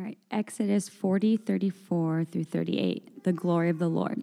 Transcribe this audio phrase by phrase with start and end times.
[0.00, 4.22] All right, Exodus 40, 34 through 38, the glory of the Lord.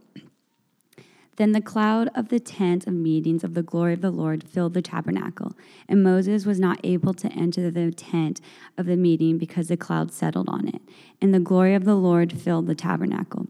[1.35, 4.73] Then the cloud of the tent of meetings of the glory of the Lord filled
[4.73, 5.53] the tabernacle,
[5.87, 8.41] and Moses was not able to enter the tent
[8.75, 10.81] of the meeting because the cloud settled on it,
[11.21, 13.45] and the glory of the Lord filled the tabernacle.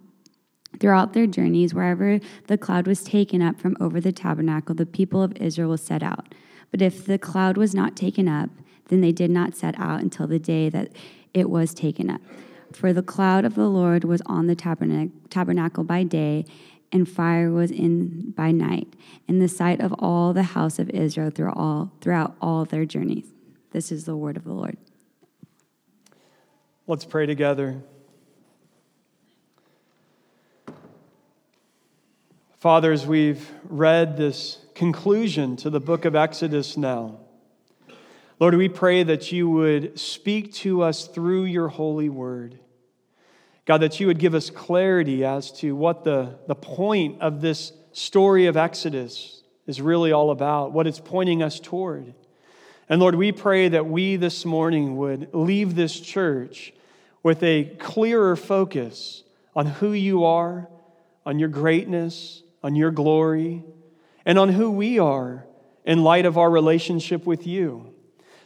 [0.82, 5.23] Throughout their journeys, wherever the cloud was taken up from over the tabernacle, the people
[5.23, 6.36] of Israel will set out.
[6.71, 8.50] But if the cloud was not taken up,
[8.89, 10.91] then they did not set out until the day that
[11.34, 12.21] it was taken up.
[12.73, 16.46] For the cloud of the Lord was on the tabernacle by day,
[16.92, 18.93] and fire was in by night,
[19.28, 23.34] in the sight of all the house of Israel through all, throughout all their journeys.
[23.71, 24.78] This is the word of the Lord.
[26.87, 27.82] Let's pray together.
[32.59, 37.20] Fathers, we've read this conclusion to the book of Exodus now,
[38.39, 42.59] Lord, we pray that you would speak to us through your holy word.
[43.66, 47.72] God, that you would give us clarity as to what the, the point of this
[47.94, 52.14] story of Exodus is really all about, what it's pointing us toward.
[52.88, 56.73] And Lord, we pray that we this morning would leave this church
[57.23, 59.23] with a clearer focus
[59.56, 60.69] on who you are,
[61.25, 63.66] on your greatness, on your glory,
[64.28, 65.44] and on who we are
[65.84, 67.95] in light of our relationship with you.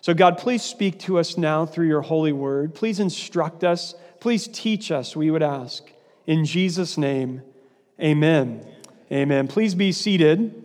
[0.01, 2.73] So, God, please speak to us now through your holy word.
[2.75, 5.91] Please instruct us Please teach us, we would ask.
[6.27, 7.41] In Jesus' name,
[7.99, 8.63] amen.
[9.11, 9.47] Amen.
[9.47, 10.63] Please be seated.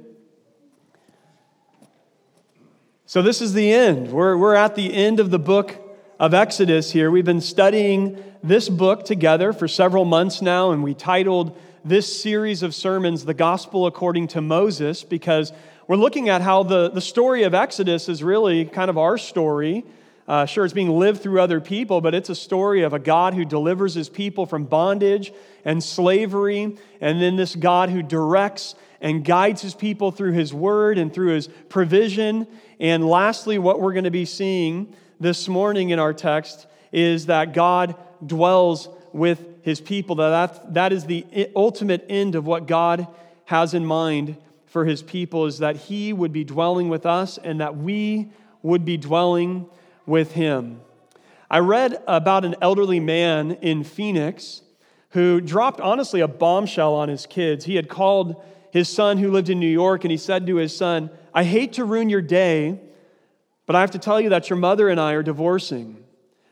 [3.07, 4.12] So, this is the end.
[4.12, 5.75] We're, we're at the end of the book
[6.20, 7.11] of Exodus here.
[7.11, 12.62] We've been studying this book together for several months now, and we titled this series
[12.62, 15.51] of sermons The Gospel According to Moses because
[15.87, 19.84] we're looking at how the, the story of Exodus is really kind of our story
[20.29, 23.34] uh, sure, it's being lived through other people, but it's a story of a God
[23.34, 25.33] who delivers his people from bondage
[25.64, 30.98] and slavery, and then this God who directs and guides his people through his word
[30.98, 32.48] and through his provision.
[32.80, 37.53] And lastly, what we're going to be seeing this morning in our text is that
[37.53, 40.17] God dwells with his people.
[40.17, 41.24] That, that is the
[41.55, 43.07] ultimate end of what God
[43.45, 44.36] has in mind
[44.77, 48.85] for his people, is that he would be dwelling with us and that we would
[48.85, 49.64] be dwelling
[50.05, 50.83] with him.
[51.51, 54.61] I read about an elderly man in Phoenix
[55.13, 57.65] who dropped, honestly, a bombshell on his kids.
[57.65, 60.77] He had called his son who lived in New York and he said to his
[60.77, 62.79] son, I hate to ruin your day,
[63.65, 66.05] but I have to tell you that your mother and I are divorcing.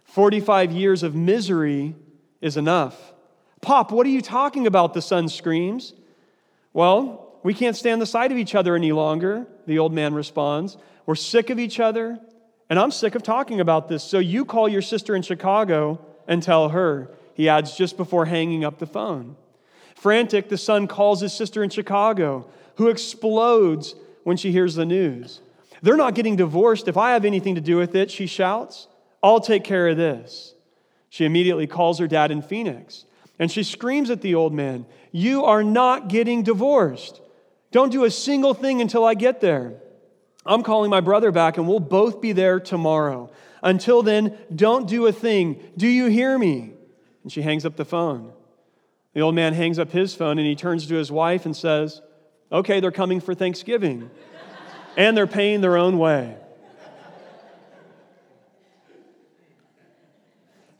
[0.05, 1.95] 45 years of misery
[2.41, 3.13] is enough.
[3.61, 4.95] Pop, what are you talking about?
[4.95, 5.93] The son screams.
[6.73, 10.77] Well, we can't stand the sight of each other any longer, the old man responds.
[11.07, 12.19] We're sick of each other.
[12.71, 14.03] And I'm sick of talking about this.
[14.03, 18.65] So you call your sister in Chicago and tell her, he adds just before hanging
[18.65, 19.37] up the phone.
[19.95, 25.41] Frantic, the son calls his sister in Chicago, who explodes when she hears the news.
[25.83, 26.89] They're not getting divorced.
[26.89, 28.89] If I have anything to do with it, she shouts,
[29.23, 30.55] I'll take care of this.
[31.11, 33.05] She immediately calls her dad in Phoenix
[33.39, 37.21] and she screams at the old man, You are not getting divorced.
[37.75, 39.75] Don't do a single thing until I get there.
[40.47, 43.33] I'm calling my brother back and we'll both be there tomorrow.
[43.65, 45.61] Until then, don't do a thing.
[45.77, 46.75] Do you hear me?
[47.25, 48.33] And she hangs up the phone.
[49.13, 52.01] The old man hangs up his phone and he turns to his wife and says,
[52.53, 54.09] Okay, they're coming for Thanksgiving.
[54.97, 56.37] and they're paying their own way.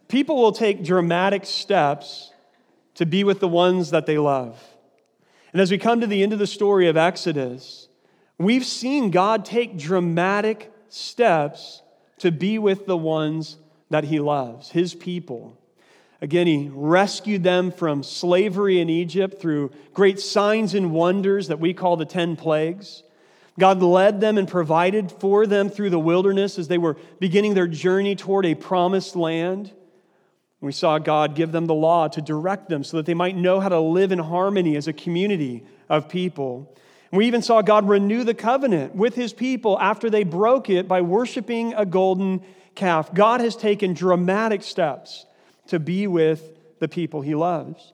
[0.07, 2.31] People will take dramatic steps
[2.95, 4.63] to be with the ones that they love.
[5.55, 7.89] And as we come to the end of the story of Exodus,
[8.39, 11.83] We've seen God take dramatic steps
[12.19, 13.57] to be with the ones
[13.91, 15.59] that He loves, His people.
[16.21, 21.75] Again, He rescued them from slavery in Egypt through great signs and wonders that we
[21.75, 23.05] call the 10 plagues.
[23.57, 27.69] God led them and provided for them through the wilderness as they were beginning their
[27.69, 29.73] journey toward a promised land.
[30.65, 33.61] We saw God give them the law to direct them so that they might know
[33.61, 36.75] how to live in harmony as a community of people.
[37.13, 41.03] We even saw God renew the covenant with his people after they broke it by
[41.03, 42.43] worshiping a golden
[42.75, 43.13] calf.
[43.13, 45.27] God has taken dramatic steps
[45.67, 47.93] to be with the people he loves.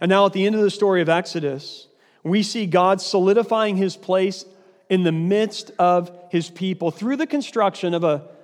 [0.00, 1.88] And now, at the end of the story of Exodus,
[2.22, 4.44] we see God solidifying his place
[4.88, 8.35] in the midst of his people through the construction of a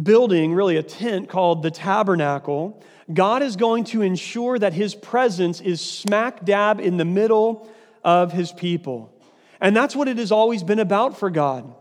[0.00, 2.82] building, really a tent called the tabernacle.
[3.12, 7.68] God is going to ensure that his presence is smack dab in the middle
[8.04, 9.12] of his people.
[9.60, 11.72] And that's what it has always been about for God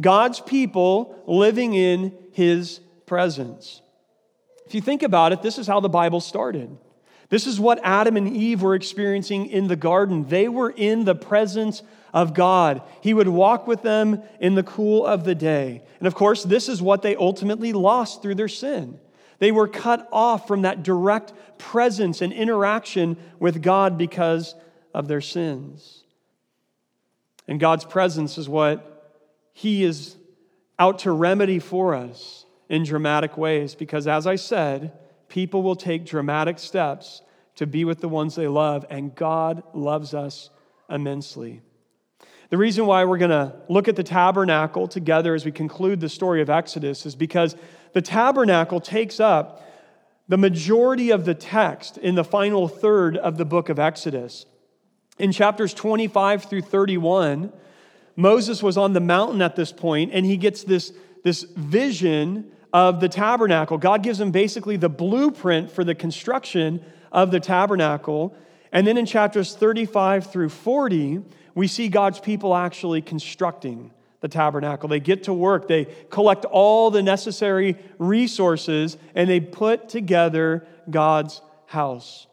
[0.00, 3.82] God's people living in his presence.
[4.64, 6.76] If you think about it, this is how the Bible started.
[7.30, 10.28] This is what Adam and Eve were experiencing in the garden.
[10.28, 11.82] They were in the presence
[12.12, 12.82] of God.
[13.00, 15.82] He would walk with them in the cool of the day.
[15.98, 18.98] And of course, this is what they ultimately lost through their sin.
[19.38, 24.54] They were cut off from that direct presence and interaction with God because
[24.92, 26.04] of their sins.
[27.46, 29.16] And God's presence is what
[29.52, 30.16] He is
[30.78, 33.74] out to remedy for us in dramatic ways.
[33.74, 34.92] Because as I said,
[35.28, 37.22] people will take dramatic steps
[37.56, 40.50] to be with the ones they love, and God loves us
[40.88, 41.62] immensely.
[42.50, 46.08] The reason why we're going to look at the tabernacle together as we conclude the
[46.08, 47.56] story of Exodus is because
[47.92, 49.64] the tabernacle takes up
[50.28, 54.46] the majority of the text in the final third of the book of Exodus.
[55.18, 57.52] In chapters 25 through 31,
[58.16, 60.92] Moses was on the mountain at this point, and he gets this,
[61.24, 63.78] this vision of the tabernacle.
[63.78, 68.34] God gives him basically the blueprint for the construction of the tabernacle.
[68.72, 71.22] And then in chapters 35 through 40,
[71.58, 73.90] we see God's people actually constructing
[74.20, 74.88] the tabernacle.
[74.88, 81.42] They get to work, they collect all the necessary resources, and they put together God's
[81.66, 82.28] house.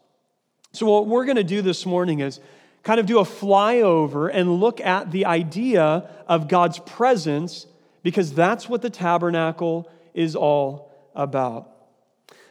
[0.70, 2.38] So, what we're going to do this morning is
[2.84, 7.66] kind of do a flyover and look at the idea of God's presence
[8.04, 11.68] because that's what the tabernacle is all about.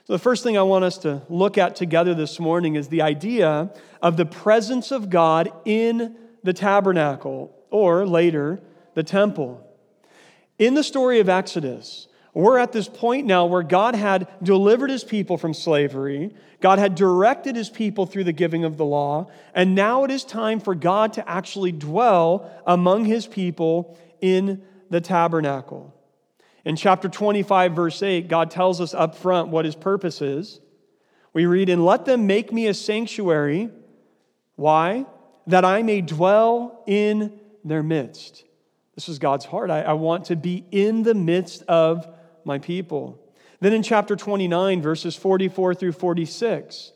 [0.03, 3.01] So, the first thing I want us to look at together this morning is the
[3.01, 8.61] idea of the presence of God in the tabernacle, or later,
[8.93, 9.61] the temple.
[10.57, 15.03] In the story of Exodus, we're at this point now where God had delivered his
[15.03, 16.35] people from slavery.
[16.61, 19.31] God had directed his people through the giving of the law.
[19.53, 25.01] And now it is time for God to actually dwell among his people in the
[25.01, 25.93] tabernacle.
[26.63, 30.59] In chapter 25, verse 8, God tells us up front what his purpose is.
[31.33, 33.69] We read, And let them make me a sanctuary.
[34.55, 35.05] Why?
[35.47, 38.43] That I may dwell in their midst.
[38.95, 39.69] This is God's heart.
[39.69, 42.07] I, I want to be in the midst of
[42.45, 43.19] my people.
[43.59, 46.91] Then in chapter 29, verses 44 through 46,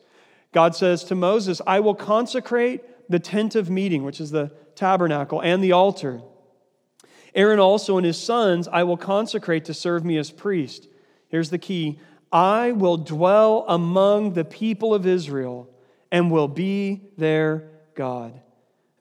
[0.51, 5.41] God says to Moses, I will consecrate the tent of meeting, which is the tabernacle,
[5.41, 6.21] and the altar.
[7.35, 10.87] Aaron also and his sons I will consecrate to serve me as priest.
[11.27, 11.99] Here's the key
[12.31, 15.69] I will dwell among the people of Israel
[16.11, 17.69] and will be their
[17.99, 18.39] God.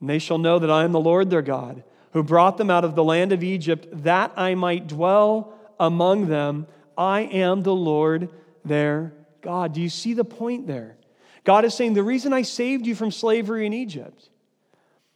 [0.01, 2.83] And they shall know that I am the Lord their God, who brought them out
[2.83, 6.67] of the land of Egypt, that I might dwell among them.
[6.97, 8.27] I am the Lord
[8.65, 9.71] their God.
[9.73, 10.97] Do you see the point there?
[11.45, 14.29] God is saying, The reason I saved you from slavery in Egypt,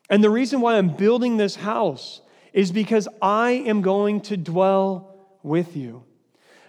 [0.09, 2.21] and the reason why I'm building this house,
[2.53, 5.13] is because I am going to dwell
[5.43, 6.05] with you.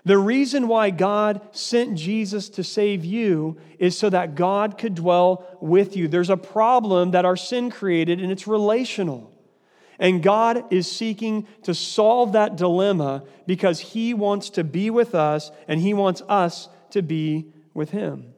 [0.04, 5.46] The reason why God sent Jesus to save you is so that God could dwell
[5.60, 6.08] with you.
[6.08, 9.32] There's a problem that our sin created, and it's relational.
[9.98, 15.50] And God is seeking to solve that dilemma because He wants to be with us
[15.68, 18.34] and He wants us to be with Him.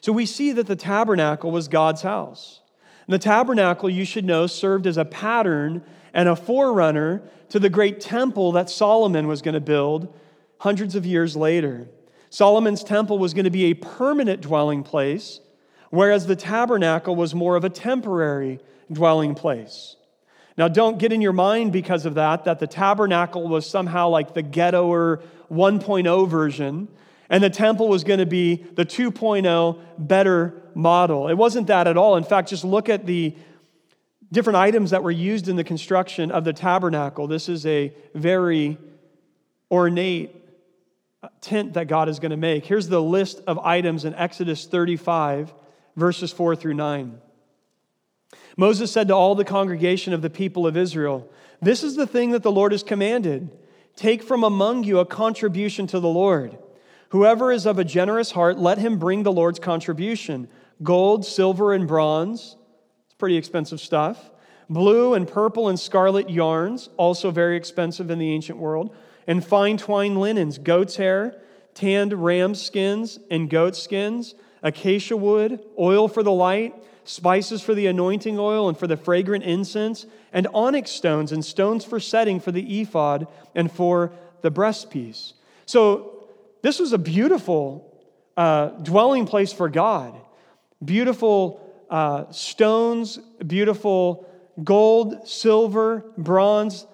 [0.00, 2.60] So we see that the tabernacle was God's house.
[3.06, 5.82] And the tabernacle, you should know, served as a pattern
[6.14, 10.14] and a forerunner to the great temple that Solomon was going to build
[10.58, 11.88] hundreds of years later.
[12.30, 15.40] Solomon's temple was going to be a permanent dwelling place,
[15.90, 18.58] whereas the tabernacle was more of a temporary
[18.90, 19.96] dwelling place.
[20.56, 24.34] Now, don't get in your mind because of that that the tabernacle was somehow like
[24.34, 26.88] the ghetto or 1.0 version,
[27.28, 31.28] and the temple was going to be the 2.0 better model.
[31.28, 32.16] It wasn't that at all.
[32.16, 33.34] In fact, just look at the
[34.32, 37.26] different items that were used in the construction of the tabernacle.
[37.26, 38.78] This is a very
[39.70, 40.43] ornate
[41.40, 42.64] tent that God is going to make.
[42.66, 45.54] Here's the list of items in Exodus 35,
[45.96, 47.20] verses 4 through 9.
[48.56, 51.28] Moses said to all the congregation of the people of Israel,
[51.60, 53.50] This is the thing that the Lord has commanded.
[53.96, 56.56] Take from among you a contribution to the Lord.
[57.10, 60.48] Whoever is of a generous heart, let him bring the Lord's contribution
[60.82, 62.56] gold, silver, and bronze
[63.06, 64.30] It's pretty expensive stuff.
[64.68, 68.94] Blue and purple and scarlet yarns, also very expensive in the ancient world.
[69.26, 71.40] And fine twined linens, goat's hair,
[71.74, 77.86] tanned ram skins and goat skins, acacia wood, oil for the light, spices for the
[77.86, 82.52] anointing oil and for the fragrant incense, and onyx stones and stones for setting for
[82.52, 84.12] the ephod and for
[84.42, 85.34] the breastpiece.
[85.66, 86.10] So,
[86.62, 87.94] this was a beautiful
[88.38, 90.14] uh, dwelling place for God.
[90.82, 94.26] Beautiful uh, stones, beautiful
[94.62, 96.86] gold, silver, bronze.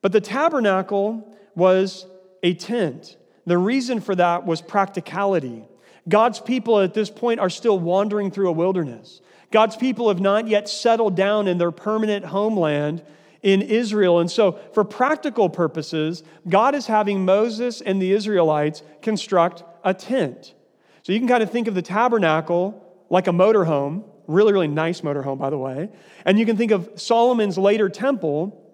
[0.00, 2.06] But the tabernacle was
[2.42, 3.16] a tent.
[3.46, 5.64] the reason for that was practicality.
[6.08, 9.20] God's people at this point are still wandering through a wilderness.
[9.50, 13.02] God's people have not yet settled down in their permanent homeland
[13.42, 14.18] in Israel.
[14.18, 20.54] And so, for practical purposes, God is having Moses and the Israelites construct a tent.
[21.02, 25.00] So, you can kind of think of the tabernacle like a motorhome, really, really nice
[25.02, 25.88] motorhome, by the way.
[26.24, 28.65] And you can think of Solomon's later temple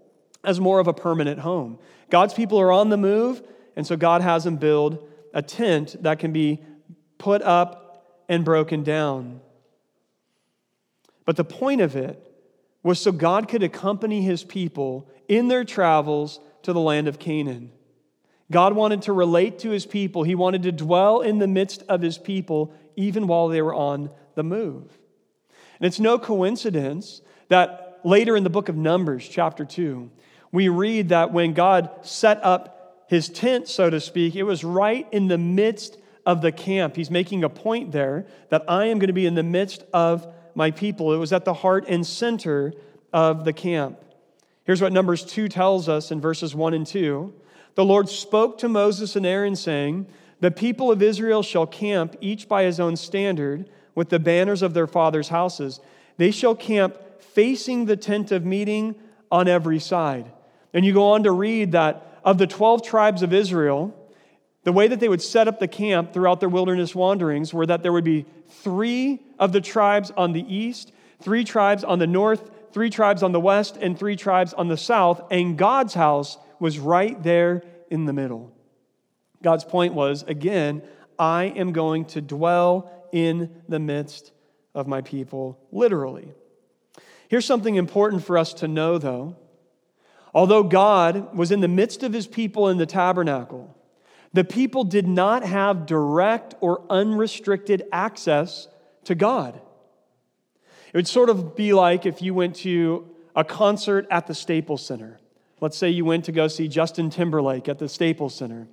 [0.45, 1.79] as more of a permanent home.
[2.11, 3.43] God's people are on the move,
[3.77, 6.61] and so God has them build a tent that can be
[7.19, 9.41] put up and broken down.
[11.25, 12.19] But the point of it
[12.83, 17.71] was so God could accompany his people in their travels to the land of Canaan.
[18.51, 22.03] God wanted to relate to his people, he wanted to dwell in the midst of
[22.03, 24.99] his people even while they were on the move.
[25.79, 30.11] And it's no coincidence that later in the book of Numbers, chapter 2,
[30.53, 35.07] we read that when God set up his tent, so to speak, it was right
[35.11, 36.95] in the midst of the camp.
[36.95, 40.27] He's making a point there that I am going to be in the midst of
[40.55, 41.13] my people.
[41.13, 42.75] It was at the heart and center
[43.13, 43.99] of the camp.
[44.65, 47.33] Here's what Numbers 2 tells us in verses 1 and 2.
[47.75, 50.07] The Lord spoke to Moses and Aaron, saying,
[50.41, 54.75] The people of Israel shall camp, each by his own standard, with the banners of
[54.75, 55.81] their fathers' houses.
[56.19, 58.95] They shall camp facing the tent of meeting
[59.31, 60.31] on every side.
[60.73, 63.95] And you go on to read that of the 12 tribes of Israel,
[64.65, 67.83] the way that they would set up the camp throughout their wilderness wanderings were that
[67.83, 72.51] there would be three of the tribes on the east, three tribes on the north,
[72.73, 76.79] three tribes on the west, and three tribes on the south, and God's house was
[76.79, 78.53] right there in the middle.
[79.43, 80.83] God's point was again,
[81.19, 84.33] I am going to dwell in the midst
[84.75, 86.33] of my people, literally.
[87.29, 89.37] Here's something important for us to know, though.
[90.35, 93.77] Although God was in the midst of his people in the tabernacle,
[94.33, 98.69] the people did not have direct or unrestricted access
[99.05, 99.61] to God.
[100.93, 104.85] It would sort of be like if you went to a concert at the Staples
[104.85, 105.19] Center.
[105.61, 108.69] Let's say you went to go see Justin Timberlake at the Staples Center.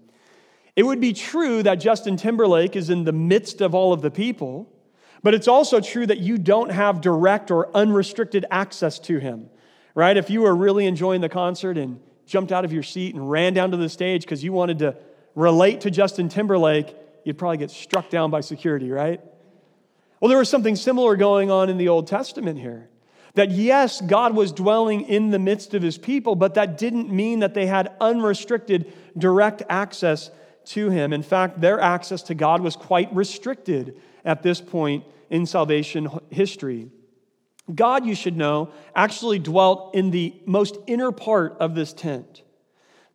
[0.76, 4.12] It would be true that Justin Timberlake is in the midst of all of the
[4.12, 4.72] people,
[5.22, 9.50] but it's also true that you don't have direct or unrestricted access to him,
[9.96, 10.16] right?
[10.16, 13.54] If you were really enjoying the concert and jumped out of your seat and ran
[13.54, 14.96] down to the stage because you wanted to
[15.36, 19.22] relate to Justin Timberlake, you'd probably get struck down by security, right?
[20.20, 22.90] Well, there was something similar going on in the Old Testament here.
[23.36, 27.40] That yes, God was dwelling in the midst of his people, but that didn't mean
[27.40, 30.32] that they had unrestricted direct access
[30.66, 31.14] to him.
[31.14, 36.90] In fact, their access to God was quite restricted at this point in salvation history.
[37.74, 42.44] God, you should know, actually dwelt in the most inner part of this tent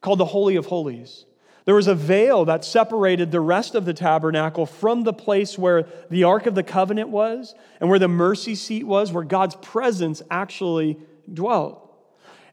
[0.01, 1.25] called the Holy of Holies.
[1.65, 5.87] There was a veil that separated the rest of the tabernacle from the place where
[6.11, 10.23] the Ark of the Covenant was and where the mercy seat was, where God's presence
[10.31, 10.99] actually
[11.33, 11.81] dwelt.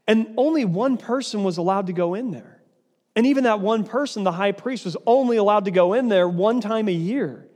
[0.08, 2.62] And only one person was allowed to go in there.
[3.14, 6.26] And even that one person, the high priest, was only allowed to go in there
[6.26, 7.46] one time a year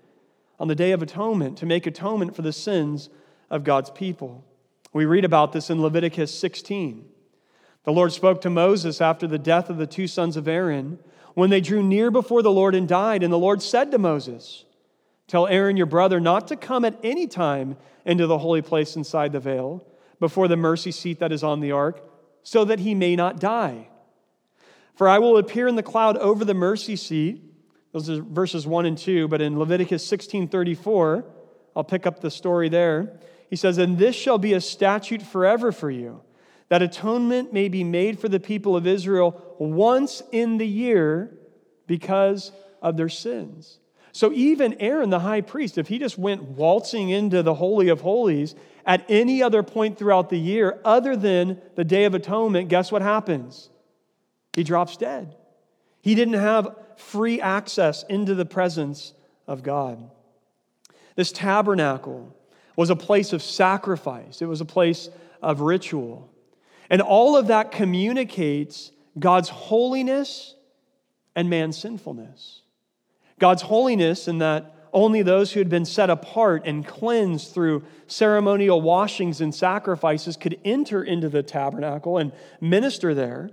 [0.60, 3.08] on the Day of Atonement to make atonement for the sins
[3.50, 4.44] of God's people.
[4.92, 7.04] We read about this in Leviticus 16.
[7.84, 10.98] The Lord spoke to Moses after the death of the two sons of Aaron
[11.34, 13.22] when they drew near before the Lord and died.
[13.22, 14.64] And the Lord said to Moses,
[15.28, 19.32] Tell Aaron your brother not to come at any time into the holy place inside
[19.32, 19.84] the veil,
[20.18, 22.02] before the mercy seat that is on the ark,
[22.42, 23.88] so that he may not die.
[24.94, 27.42] For I will appear in the cloud over the mercy seat.
[27.92, 31.24] Those are verses 1 and 2, but in Leviticus 16:34,
[31.74, 33.18] I'll pick up the story there.
[33.48, 36.22] He says, "And this shall be a statute forever for you."
[36.68, 41.38] that atonement may be made for the people of Israel once in the year
[41.86, 43.78] because of their sins.
[44.12, 48.00] So even Aaron, the high priest, if he just went waltzing into the Holy of
[48.00, 52.90] Holies at any other point throughout the year other than the Day of Atonement, guess
[52.90, 53.68] what happens?
[54.54, 55.36] He drops dead.
[56.00, 59.12] He didn't have free access into the presence
[59.46, 60.10] of God.
[61.14, 62.34] This tabernacle
[62.76, 65.08] was a place of sacrifice, it was a place
[65.42, 66.30] of ritual.
[66.88, 70.54] And all of that communicates God's holiness
[71.34, 72.62] and man's sinfulness.
[73.38, 78.80] God's holiness in that only those who had been set apart and cleansed through ceremonial
[78.80, 83.50] washings and sacrifices could enter into the tabernacle and minister there.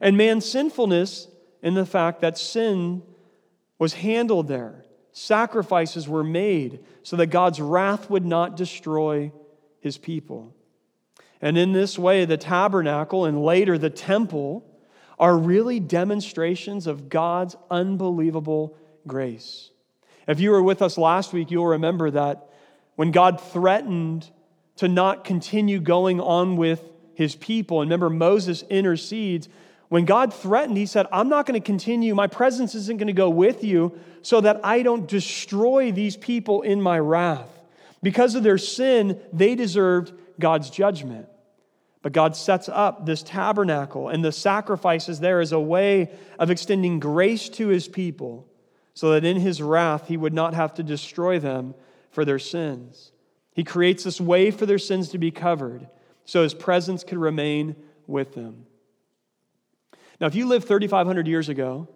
[0.00, 1.26] And man's sinfulness
[1.60, 3.02] in the fact that sin
[3.78, 4.85] was handled there.
[5.18, 9.32] Sacrifices were made so that God's wrath would not destroy
[9.80, 10.54] his people.
[11.40, 14.70] And in this way, the tabernacle and later the temple
[15.18, 19.70] are really demonstrations of God's unbelievable grace.
[20.28, 22.50] If you were with us last week, you'll remember that
[22.96, 24.28] when God threatened
[24.76, 26.82] to not continue going on with
[27.14, 29.48] his people, and remember, Moses intercedes.
[29.88, 32.14] When God threatened, he said, I'm not going to continue.
[32.14, 36.62] My presence isn't going to go with you so that I don't destroy these people
[36.62, 37.48] in my wrath.
[38.02, 41.28] Because of their sin, they deserved God's judgment.
[42.02, 47.00] But God sets up this tabernacle, and the sacrifices there as a way of extending
[47.00, 48.46] grace to his people
[48.94, 51.74] so that in his wrath he would not have to destroy them
[52.10, 53.12] for their sins.
[53.54, 55.88] He creates this way for their sins to be covered
[56.24, 57.76] so his presence could remain
[58.06, 58.66] with them.
[60.20, 61.88] Now, if you lived 3,500 years ago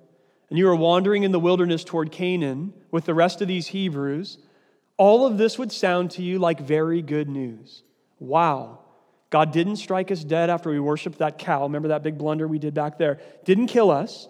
[0.48, 4.38] and you were wandering in the wilderness toward Canaan with the rest of these Hebrews,
[4.96, 7.82] all of this would sound to you like very good news.
[8.18, 8.80] Wow,
[9.30, 11.62] God didn't strike us dead after we worshiped that cow.
[11.62, 13.18] Remember that big blunder we did back there?
[13.44, 14.28] Didn't kill us.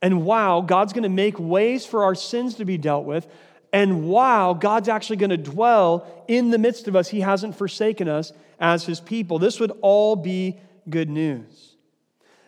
[0.00, 3.26] And wow, God's going to make ways for our sins to be dealt with.
[3.72, 7.08] And wow, God's actually going to dwell in the midst of us.
[7.08, 9.38] He hasn't forsaken us as his people.
[9.40, 11.73] This would all be good news.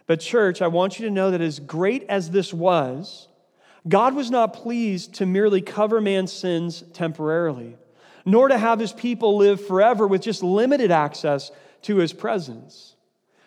[0.06, 3.28] But, church, I want you to know that as great as this was,
[3.88, 7.76] God was not pleased to merely cover man's sins temporarily,
[8.24, 11.50] nor to have his people live forever with just limited access
[11.82, 12.94] to his presence.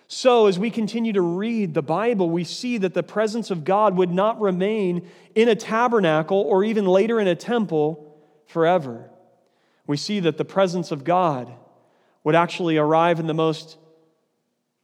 [0.08, 3.96] So, as we continue to read the Bible, we see that the presence of God
[3.96, 9.10] would not remain in a tabernacle or even later in a temple forever.
[9.86, 11.54] We see that the presence of God
[12.24, 13.78] would actually arrive in the most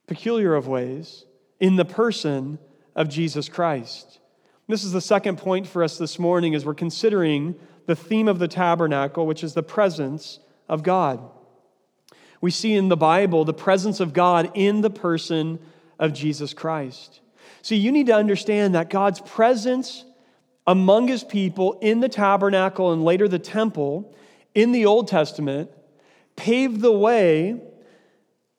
[0.05, 1.25] peculiar of ways
[1.65, 2.59] in the person
[2.95, 4.19] of Jesus Christ.
[4.67, 7.55] This is the second point for us this morning as we're considering
[7.85, 11.19] the theme of the tabernacle, which is the presence of God
[12.45, 15.57] we see in the Bible the presence of God in the person
[15.97, 17.21] of Jesus Christ.
[17.63, 20.05] See, you need to understand that God's presence
[20.67, 24.15] among his people in the tabernacle and later the temple
[24.53, 25.71] in the Old Testament
[26.35, 27.59] paved the way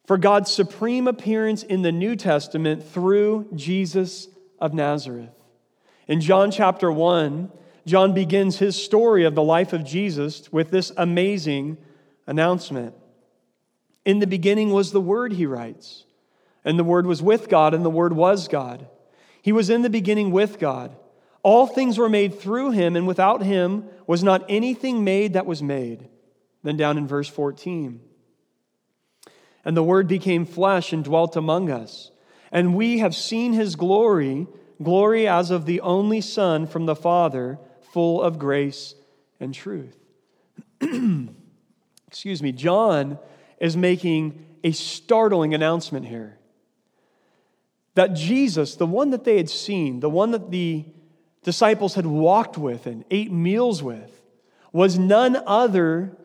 [0.06, 5.30] for God's supreme appearance in the New Testament through Jesus of Nazareth.
[6.06, 7.50] In John chapter 1,
[7.86, 11.76] John begins his story of the life of Jesus with this amazing
[12.26, 12.94] announcement.
[14.04, 16.04] In the beginning was the Word, he writes.
[16.64, 18.88] And the Word was with God, and the Word was God.
[19.42, 20.96] He was in the beginning with God.
[21.42, 25.62] All things were made through him, and without him was not anything made that was
[25.62, 26.08] made.
[26.64, 28.00] Then down in verse 14.
[29.66, 32.12] And the Word became flesh and dwelt among us.
[32.52, 34.46] And we have seen his glory,
[34.80, 37.58] glory as of the only Son from the Father,
[37.92, 38.94] full of grace
[39.40, 39.98] and truth.
[42.06, 42.52] Excuse me.
[42.52, 43.18] John
[43.58, 46.38] is making a startling announcement here.
[47.96, 50.84] That Jesus, the one that they had seen, the one that the
[51.42, 54.22] disciples had walked with and ate meals with,
[54.72, 56.16] was none other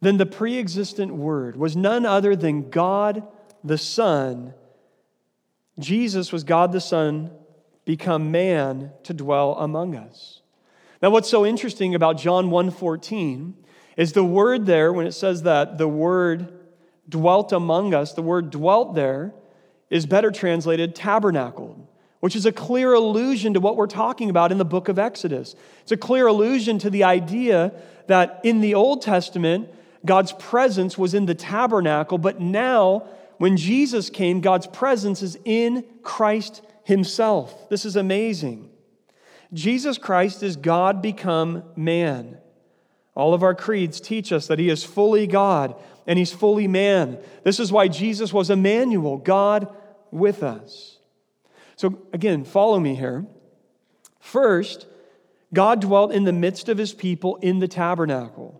[0.00, 3.26] than the pre existent Word, was none other than God
[3.62, 4.54] the Son.
[5.78, 7.30] Jesus was God the Son
[7.84, 10.42] become man to dwell among us.
[11.02, 13.54] Now what's so interesting about John 1:14
[13.96, 16.52] is the word there when it says that the word
[17.08, 19.34] dwelt among us, the word dwelt there
[19.88, 21.86] is better translated tabernacled,
[22.20, 25.56] which is a clear allusion to what we're talking about in the book of Exodus.
[25.82, 27.72] It's a clear allusion to the idea
[28.06, 29.68] that in the Old Testament,
[30.04, 33.06] God's presence was in the tabernacle, but now,
[33.38, 37.68] when Jesus came, God's presence is in Christ Himself.
[37.68, 38.70] This is amazing.
[39.52, 42.38] Jesus Christ is God become man.
[43.14, 45.74] All of our creeds teach us that He is fully God
[46.10, 47.18] and he's fully man.
[47.44, 49.72] This is why Jesus was Emmanuel, God
[50.10, 50.98] with us.
[51.76, 53.26] So, again, follow me here.
[54.18, 54.88] First,
[55.54, 58.59] God dwelt in the midst of his people in the tabernacle.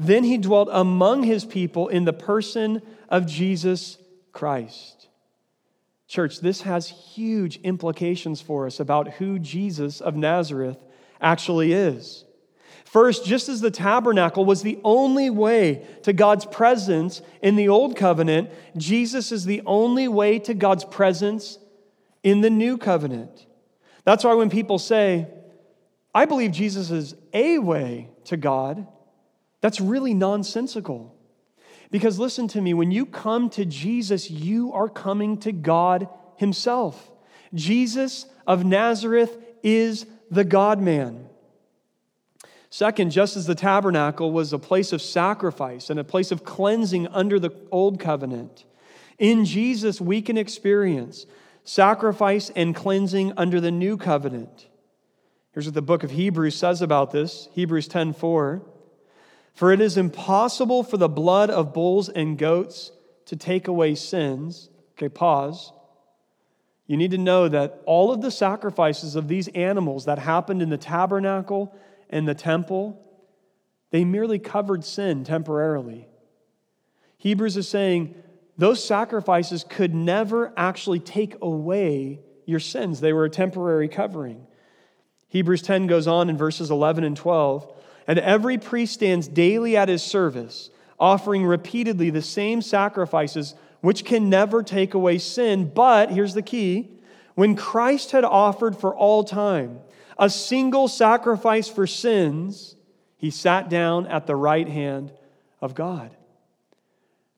[0.00, 3.98] Then he dwelt among his people in the person of Jesus
[4.32, 5.08] Christ.
[6.08, 10.78] Church, this has huge implications for us about who Jesus of Nazareth
[11.20, 12.24] actually is.
[12.86, 17.94] First, just as the tabernacle was the only way to God's presence in the old
[17.94, 21.58] covenant, Jesus is the only way to God's presence
[22.22, 23.46] in the new covenant.
[24.04, 25.28] That's why when people say,
[26.14, 28.86] I believe Jesus is a way to God,
[29.60, 31.14] that's really nonsensical.
[31.90, 37.10] Because listen to me, when you come to Jesus, you are coming to God Himself.
[37.52, 41.26] Jesus of Nazareth is the God man.
[42.70, 47.08] Second, just as the tabernacle was a place of sacrifice and a place of cleansing
[47.08, 48.64] under the old covenant,
[49.18, 51.26] in Jesus we can experience
[51.64, 54.68] sacrifice and cleansing under the new covenant.
[55.52, 58.62] Here's what the book of Hebrews says about this Hebrews 10 4.
[59.54, 62.92] For it is impossible for the blood of bulls and goats
[63.26, 64.70] to take away sins.
[64.92, 65.72] Okay, pause.
[66.86, 70.70] You need to know that all of the sacrifices of these animals that happened in
[70.70, 71.74] the tabernacle
[72.08, 73.00] and the temple,
[73.90, 76.08] they merely covered sin temporarily.
[77.18, 78.14] Hebrews is saying
[78.58, 84.46] those sacrifices could never actually take away your sins, they were a temporary covering.
[85.28, 87.72] Hebrews 10 goes on in verses 11 and 12.
[88.10, 94.28] And every priest stands daily at his service, offering repeatedly the same sacrifices, which can
[94.28, 95.70] never take away sin.
[95.72, 96.90] But here's the key
[97.36, 99.78] when Christ had offered for all time
[100.18, 102.74] a single sacrifice for sins,
[103.16, 105.12] he sat down at the right hand
[105.60, 106.10] of God.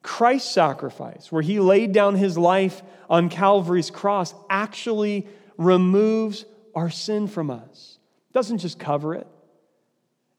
[0.02, 2.80] Christ's sacrifice, where he laid down his life
[3.10, 7.98] on Calvary's cross, actually removes our sin from us.
[8.30, 9.26] It doesn't just cover it,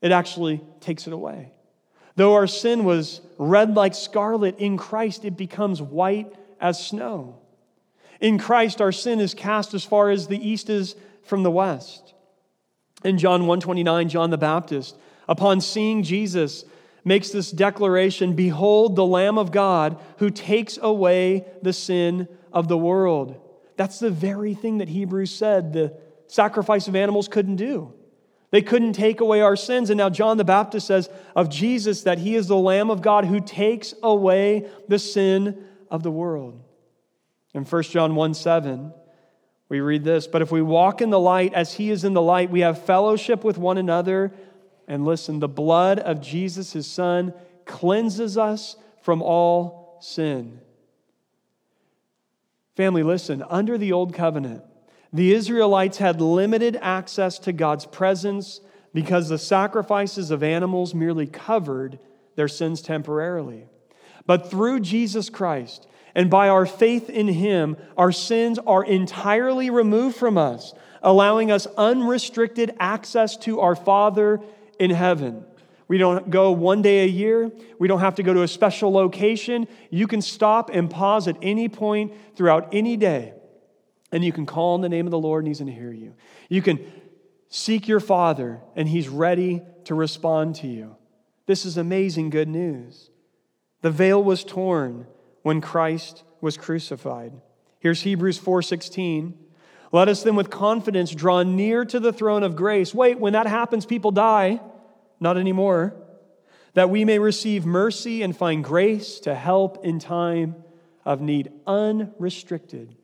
[0.03, 1.51] it actually takes it away.
[2.15, 7.39] Though our sin was red like scarlet, in Christ it becomes white as snow.
[8.19, 12.13] In Christ, our sin is cast as far as the east is from the west.
[13.03, 14.95] In John 129, John the Baptist,
[15.27, 16.65] upon seeing Jesus,
[17.05, 22.77] makes this declaration Behold, the Lamb of God who takes away the sin of the
[22.77, 23.39] world.
[23.77, 27.93] That's the very thing that Hebrews said the sacrifice of animals couldn't do.
[28.53, 29.89] They couldn't take away our sins.
[29.89, 33.25] And now John the Baptist says of Jesus that he is the Lamb of God
[33.25, 36.61] who takes away the sin of the world.
[37.55, 38.93] In 1 John 1 7,
[39.69, 42.21] we read this But if we walk in the light as he is in the
[42.21, 44.31] light, we have fellowship with one another.
[44.87, 47.33] And listen, the blood of Jesus, his son,
[47.65, 50.61] cleanses us from all sin.
[52.75, 54.63] Family, listen, under the old covenant,
[55.13, 58.59] the Israelites had limited access to God's presence
[58.95, 61.99] because the sacrifices of animals merely covered
[62.35, 63.67] their sins temporarily.
[64.25, 70.15] But through Jesus Christ and by our faith in Him, our sins are entirely removed
[70.15, 70.73] from us,
[71.03, 74.41] allowing us unrestricted access to our Father
[74.79, 75.45] in heaven.
[75.87, 77.51] We don't go one day a year.
[77.77, 79.67] We don't have to go to a special location.
[79.91, 83.33] You can stop and pause at any point throughout any day
[84.13, 85.91] and you can call on the name of the Lord and He's going to hear
[85.91, 86.13] you.
[86.47, 86.79] You can
[87.49, 90.95] seek your Father and He's ready to respond to you.
[91.47, 93.09] This is amazing good news.
[93.81, 95.07] The veil was torn
[95.41, 97.33] when Christ was crucified.
[97.79, 99.33] Here's Hebrews 4:16.
[99.91, 102.93] Let us then with confidence draw near to the throne of grace.
[102.93, 104.61] Wait, when that happens people die.
[105.19, 105.95] Not anymore.
[106.75, 110.55] That we may receive mercy and find grace to help in time
[111.03, 112.95] of need unrestricted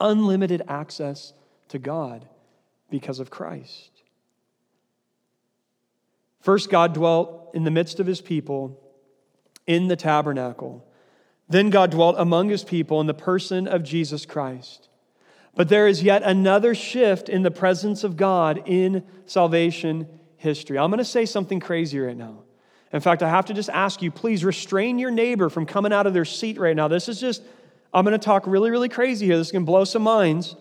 [0.00, 1.32] unlimited access
[1.68, 2.26] to God
[2.90, 3.90] because of Christ.
[6.40, 8.80] First, God dwelt in the midst of his people
[9.66, 10.84] in the tabernacle.
[11.48, 14.88] Then God dwelt among his people in the person of Jesus Christ.
[15.54, 20.06] But there is yet another shift in the presence of God in salvation
[20.36, 20.78] history.
[20.78, 22.44] I'm going to say something crazy right now.
[22.92, 26.06] In fact, I have to just ask you, please restrain your neighbor from coming out
[26.06, 26.88] of their seat right now.
[26.88, 27.42] This is just
[27.92, 29.36] I'm going to talk really, really crazy here.
[29.36, 30.56] This is going to blow some minds.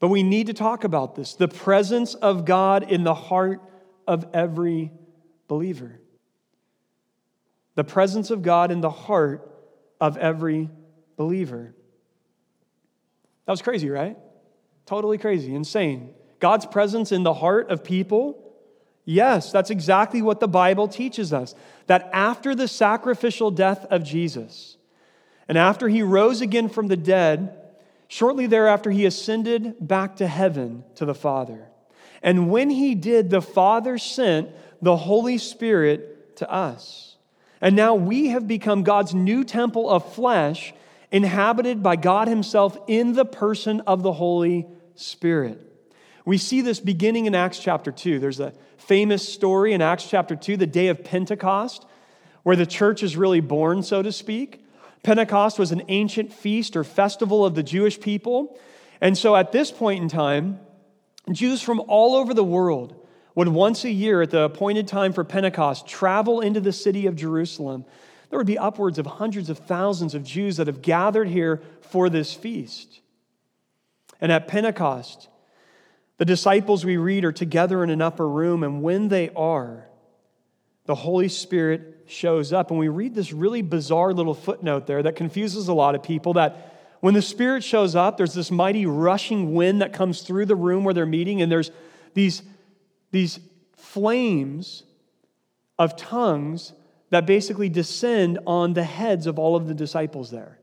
[0.00, 3.60] But we need to talk about this the presence of God in the heart
[4.06, 4.90] of every
[5.46, 6.00] believer.
[7.74, 9.48] The presence of God in the heart
[10.00, 10.70] of every
[11.16, 11.74] believer.
[13.46, 14.16] That was crazy, right?
[14.86, 16.14] Totally crazy, insane.
[16.40, 18.54] God's presence in the heart of people.
[19.04, 21.54] Yes, that's exactly what the Bible teaches us.
[21.86, 24.78] That after the sacrificial death of Jesus,
[25.50, 27.58] and after he rose again from the dead,
[28.06, 31.66] shortly thereafter, he ascended back to heaven to the Father.
[32.22, 37.16] And when he did, the Father sent the Holy Spirit to us.
[37.60, 40.72] And now we have become God's new temple of flesh,
[41.10, 45.60] inhabited by God Himself in the person of the Holy Spirit.
[46.24, 48.20] We see this beginning in Acts chapter 2.
[48.20, 51.84] There's a famous story in Acts chapter 2, the day of Pentecost,
[52.44, 54.59] where the church is really born, so to speak.
[55.02, 58.58] Pentecost was an ancient feast or festival of the Jewish people.
[59.00, 60.60] And so at this point in time,
[61.30, 62.94] Jews from all over the world
[63.34, 67.16] would once a year, at the appointed time for Pentecost, travel into the city of
[67.16, 67.84] Jerusalem.
[68.28, 72.10] There would be upwards of hundreds of thousands of Jews that have gathered here for
[72.10, 73.00] this feast.
[74.20, 75.28] And at Pentecost,
[76.18, 79.86] the disciples we read are together in an upper room, and when they are,
[80.84, 82.70] the Holy Spirit shows up.
[82.70, 86.34] And we read this really bizarre little footnote there that confuses a lot of people
[86.34, 90.54] that When the Spirit shows up, there's this mighty rushing wind that comes through the
[90.54, 91.70] room where they're meeting, and there's
[92.12, 92.42] these,
[93.10, 93.40] these
[93.76, 94.82] flames
[95.78, 96.74] of tongues
[97.08, 100.58] that basically descend on the heads of all of the disciples there.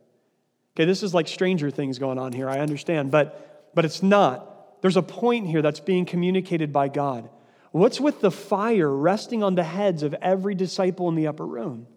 [0.75, 4.81] Okay, this is like stranger things going on here, I understand, but, but it's not.
[4.81, 7.29] There's a point here that's being communicated by God.
[7.71, 11.87] What's with the fire resting on the heads of every disciple in the upper room?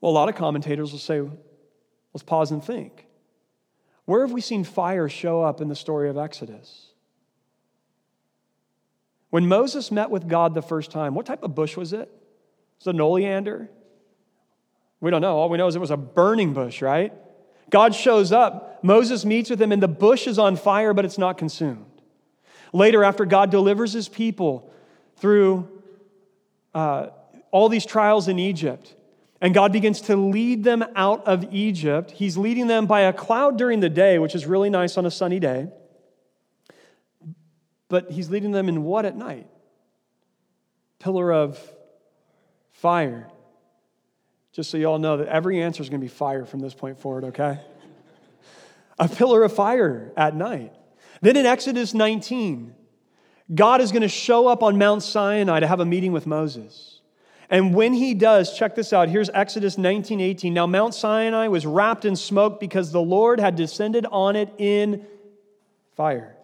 [0.00, 1.20] Well, a lot of commentators will say,
[2.12, 3.06] let's pause and think.
[4.04, 6.88] Where have we seen fire show up in the story of Exodus?
[9.30, 12.10] When Moses met with God the first time, what type of bush was it?
[12.80, 13.70] Was it an oleander?
[15.00, 15.36] We don't know.
[15.36, 17.12] All we know is it was a burning bush, right?
[17.70, 18.84] God shows up.
[18.84, 21.91] Moses meets with him, and the bush is on fire, but it's not consumed.
[22.72, 24.72] Later, after God delivers his people
[25.16, 25.68] through
[26.74, 27.08] uh,
[27.50, 28.94] all these trials in Egypt,
[29.40, 33.58] and God begins to lead them out of Egypt, he's leading them by a cloud
[33.58, 35.68] during the day, which is really nice on a sunny day.
[37.88, 39.46] But he's leading them in what at night?
[40.98, 41.58] Pillar of
[42.70, 43.28] fire.
[44.52, 46.72] Just so you all know that every answer is going to be fire from this
[46.72, 47.60] point forward, okay?
[48.98, 50.72] a pillar of fire at night.
[51.22, 52.74] Then in Exodus 19,
[53.54, 57.00] God is going to show up on Mount Sinai to have a meeting with Moses.
[57.48, 59.08] And when he does, check this out.
[59.08, 60.52] Here's Exodus 19 18.
[60.52, 65.06] Now, Mount Sinai was wrapped in smoke because the Lord had descended on it in
[65.96, 66.34] fire.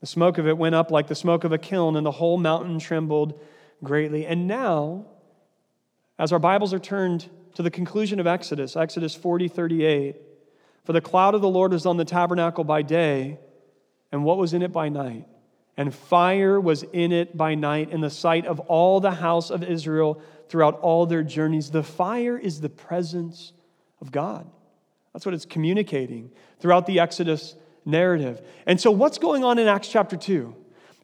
[0.00, 2.38] The smoke of it went up like the smoke of a kiln, and the whole
[2.38, 3.38] mountain trembled
[3.82, 4.26] greatly.
[4.26, 5.06] And now,
[6.18, 10.16] as our Bibles are turned to the conclusion of Exodus, Exodus 40 38,
[10.84, 13.38] for the cloud of the Lord was on the tabernacle by day,
[14.14, 15.26] and what was in it by night?
[15.76, 19.64] And fire was in it by night in the sight of all the house of
[19.64, 21.72] Israel throughout all their journeys.
[21.72, 23.52] The fire is the presence
[24.00, 24.48] of God.
[25.12, 28.40] That's what it's communicating throughout the Exodus narrative.
[28.66, 30.54] And so, what's going on in Acts chapter 2?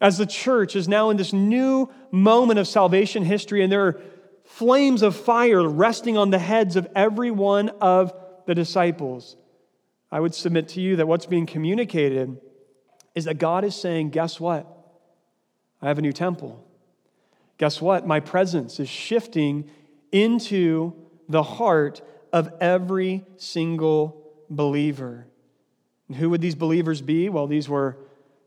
[0.00, 4.00] As the church is now in this new moment of salvation history, and there are
[4.44, 8.14] flames of fire resting on the heads of every one of
[8.46, 9.36] the disciples.
[10.12, 12.40] I would submit to you that what's being communicated
[13.14, 14.66] is that God is saying, Guess what?
[15.82, 16.64] I have a new temple.
[17.58, 18.06] Guess what?
[18.06, 19.68] My presence is shifting
[20.12, 20.94] into
[21.28, 25.26] the heart of every single believer.
[26.08, 27.28] And who would these believers be?
[27.28, 27.96] Well, these were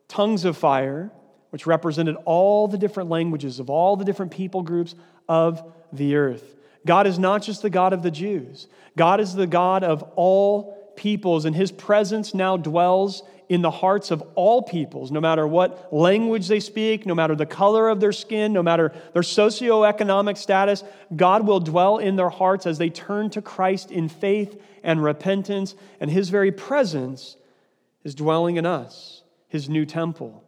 [0.08, 1.12] tongues of fire,
[1.50, 4.96] which represented all the different languages of all the different people groups
[5.30, 6.56] of the earth.
[6.86, 10.92] God is not just the God of the Jews, God is the God of all
[10.96, 15.94] peoples, and his presence now dwells in the hearts of all peoples, no matter what
[15.94, 20.84] language they speak, no matter the color of their skin, no matter their socioeconomic status.
[21.16, 25.76] God will dwell in their hearts as they turn to Christ in faith and repentance,
[26.00, 27.38] and his very presence
[28.04, 30.44] is dwelling in us, his new temple.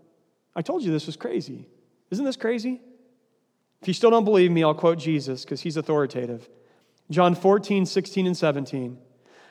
[0.56, 1.68] I told you this was crazy.
[2.10, 2.82] Isn't this crazy?
[3.84, 6.50] If you still don't believe me, I'll quote Jesus because he's authoritative.
[7.12, 8.98] John 14, 16, and 17.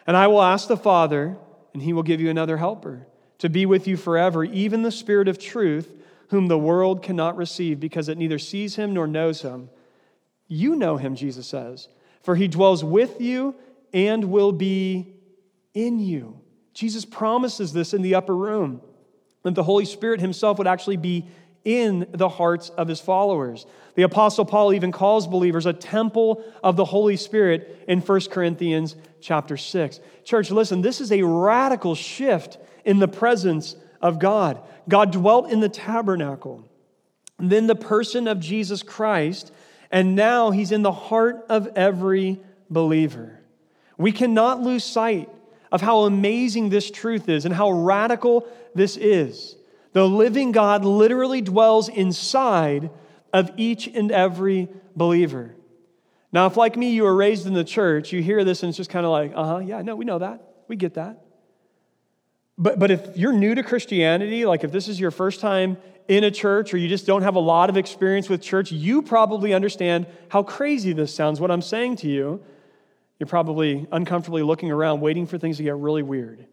[0.08, 1.36] And I will ask the Father,
[1.72, 3.06] and he will give you another helper
[3.38, 5.92] to be with you forever, even the Spirit of truth,
[6.28, 9.68] whom the world cannot receive because it neither sees him nor knows him.
[10.48, 11.88] You know him, Jesus says,
[12.22, 13.54] for he dwells with you
[13.92, 15.14] and will be
[15.74, 16.40] in you.
[16.72, 18.80] Jesus promises this in the upper room,
[19.42, 21.26] that the Holy Spirit himself would actually be
[21.64, 23.64] in the hearts of his followers.
[23.94, 28.96] The Apostle Paul even calls believers a temple of the Holy Spirit in 1 Corinthians
[29.20, 30.00] chapter 6.
[30.24, 34.60] Church, listen, this is a radical shift in the presence of God.
[34.88, 36.68] God dwelt in the tabernacle,
[37.38, 39.52] then the person of Jesus Christ,
[39.90, 43.40] and now he's in the heart of every believer.
[43.96, 45.28] We cannot lose sight
[45.72, 49.56] of how amazing this truth is and how radical this is.
[49.92, 52.90] The living God literally dwells inside
[53.32, 55.54] of each and every believer.
[56.32, 58.76] Now, if like me, you were raised in the church, you hear this and it's
[58.76, 60.42] just kind of like, uh huh, yeah, no, we know that.
[60.66, 61.23] We get that.
[62.56, 66.24] But, but if you're new to Christianity, like if this is your first time in
[66.24, 69.52] a church or you just don't have a lot of experience with church, you probably
[69.54, 72.42] understand how crazy this sounds, what I'm saying to you.
[73.18, 76.46] You're probably uncomfortably looking around, waiting for things to get really weird.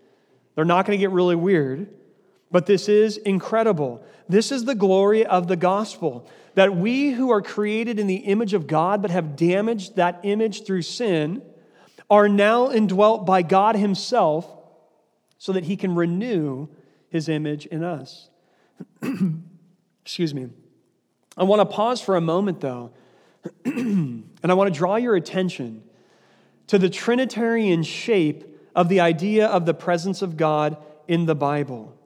[0.56, 1.88] They're not going to get really weird
[2.52, 4.04] but this is incredible.
[4.28, 8.54] This is the glory of the gospel that we who are created in the image
[8.54, 11.42] of God but have damaged that image through sin
[12.10, 14.46] are now indwelt by God Himself
[15.42, 16.68] so that He can renew
[17.10, 18.30] His image in us.
[20.04, 20.50] Excuse me.
[21.36, 22.92] I want to pause for a moment though,
[23.66, 25.82] and I want to draw your attention
[26.68, 30.78] to the Trinitarian shape of the idea of the presence of God
[31.08, 31.98] in the Bible.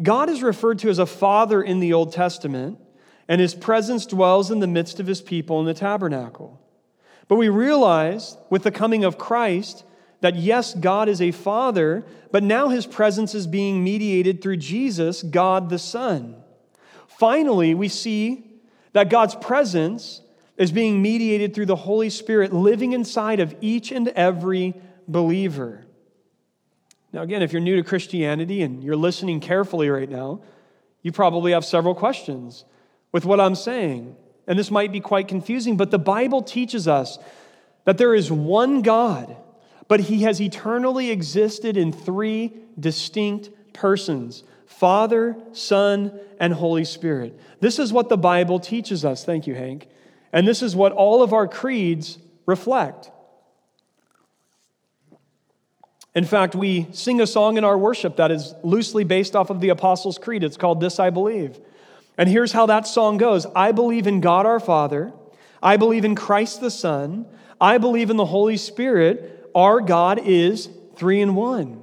[0.00, 2.78] God is referred to as a father in the Old Testament,
[3.26, 6.60] and his presence dwells in the midst of his people in the tabernacle.
[7.26, 9.82] But we realize with the coming of Christ
[10.22, 15.22] that yes, God is a father, but now his presence is being mediated through Jesus,
[15.22, 16.36] God the Son.
[17.06, 18.44] Finally, we see
[18.92, 20.22] that God's presence
[20.56, 24.74] is being mediated through the Holy Spirit living inside of each and every
[25.08, 25.84] believer.
[27.12, 30.40] Now, again, if you're new to Christianity and you're listening carefully right now,
[31.02, 32.64] you probably have several questions
[33.10, 34.16] with what I'm saying.
[34.46, 37.18] And this might be quite confusing, but the Bible teaches us
[37.84, 39.36] that there is one God,
[39.92, 42.50] but he has eternally existed in three
[42.80, 47.38] distinct persons Father, Son, and Holy Spirit.
[47.60, 49.22] This is what the Bible teaches us.
[49.22, 49.86] Thank you, Hank.
[50.32, 53.10] And this is what all of our creeds reflect.
[56.14, 59.60] In fact, we sing a song in our worship that is loosely based off of
[59.60, 60.42] the Apostles' Creed.
[60.42, 61.60] It's called This I Believe.
[62.16, 65.12] And here's how that song goes I believe in God our Father.
[65.62, 67.26] I believe in Christ the Son.
[67.60, 69.40] I believe in the Holy Spirit.
[69.54, 71.82] Our God is three in one.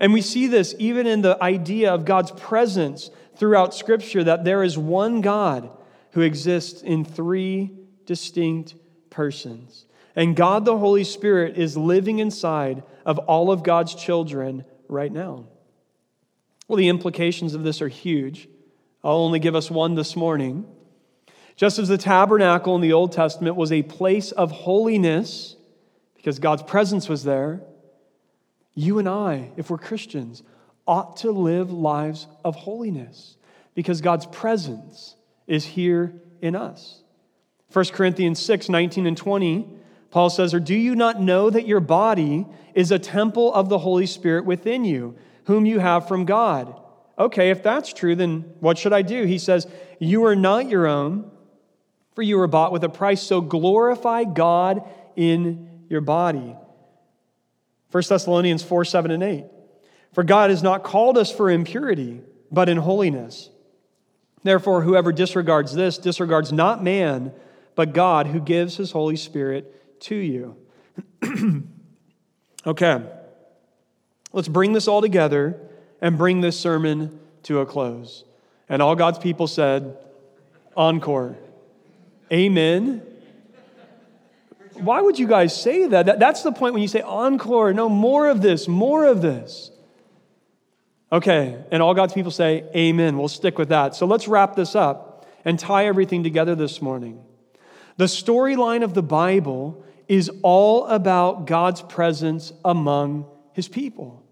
[0.00, 4.62] And we see this even in the idea of God's presence throughout Scripture that there
[4.62, 5.70] is one God
[6.12, 7.72] who exists in three
[8.06, 8.74] distinct
[9.10, 9.86] persons.
[10.14, 15.46] And God the Holy Spirit is living inside of all of God's children right now.
[16.66, 18.48] Well, the implications of this are huge.
[19.02, 20.66] I'll only give us one this morning.
[21.56, 25.56] Just as the tabernacle in the Old Testament was a place of holiness
[26.18, 27.62] because God's presence was there,
[28.74, 30.42] you and I, if we're Christians,
[30.86, 33.36] ought to live lives of holiness
[33.74, 37.02] because God's presence is here in us.
[37.72, 39.68] 1 Corinthians 6 19 and 20,
[40.10, 43.78] Paul says, Or do you not know that your body is a temple of the
[43.78, 46.74] Holy Spirit within you, whom you have from God?
[47.18, 49.24] Okay, if that's true, then what should I do?
[49.24, 49.66] He says,
[49.98, 51.30] You are not your own,
[52.14, 54.82] for you were bought with a price, so glorify God
[55.14, 56.56] in your body.
[57.90, 59.44] 1 Thessalonians 4 7 and 8.
[60.12, 62.20] For God has not called us for impurity,
[62.50, 63.50] but in holiness.
[64.42, 67.32] Therefore, whoever disregards this disregards not man,
[67.74, 70.56] but God who gives his Holy Spirit to you.
[72.66, 73.02] okay,
[74.32, 75.60] let's bring this all together
[76.00, 78.24] and bring this sermon to a close.
[78.68, 79.96] And all God's people said,
[80.76, 81.36] Encore.
[82.32, 83.02] Amen.
[84.80, 86.18] Why would you guys say that?
[86.18, 87.72] That's the point when you say encore.
[87.72, 89.70] No, more of this, more of this.
[91.10, 93.16] Okay, and all God's people say, Amen.
[93.16, 93.94] We'll stick with that.
[93.94, 97.22] So let's wrap this up and tie everything together this morning.
[97.96, 104.22] The storyline of the Bible is all about God's presence among his people.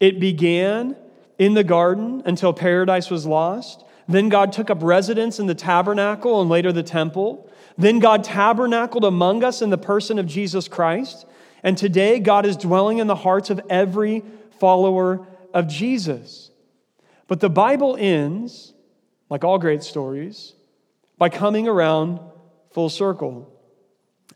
[0.00, 0.96] It began
[1.38, 3.84] in the garden until paradise was lost.
[4.08, 7.47] Then God took up residence in the tabernacle and later the temple.
[7.78, 11.24] Then God tabernacled among us in the person of Jesus Christ.
[11.62, 14.24] And today, God is dwelling in the hearts of every
[14.58, 16.50] follower of Jesus.
[17.28, 18.74] But the Bible ends,
[19.30, 20.54] like all great stories,
[21.16, 22.20] by coming around
[22.72, 23.52] full circle.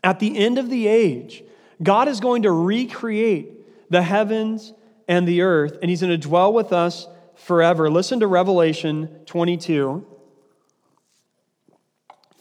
[0.03, 1.43] At the end of the age,
[1.81, 4.73] God is going to recreate the heavens
[5.07, 7.89] and the earth, and He's going to dwell with us forever.
[7.89, 10.05] Listen to Revelation 22,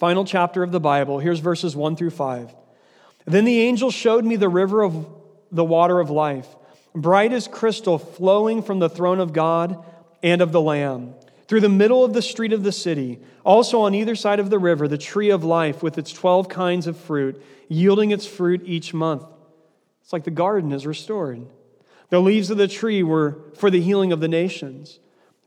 [0.02, 1.20] final chapter of the Bible.
[1.20, 2.52] Here's verses 1 through 5.
[3.24, 5.06] Then the angel showed me the river of
[5.52, 6.48] the water of life
[6.92, 9.86] bright as crystal, flowing from the throne of God
[10.20, 11.14] and of the Lamb.
[11.46, 14.58] Through the middle of the street of the city, also on either side of the
[14.58, 18.92] river, the tree of life with its 12 kinds of fruit, yielding its fruit each
[18.92, 19.22] month.
[20.02, 21.46] It's like the garden is restored.
[22.08, 24.98] The leaves of the tree were for the healing of the nations.